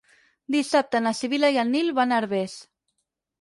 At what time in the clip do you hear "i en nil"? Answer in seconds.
1.57-1.93